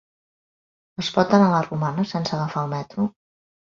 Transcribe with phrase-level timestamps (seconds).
[1.03, 3.07] Es pot anar a la Romana sense agafar el metro?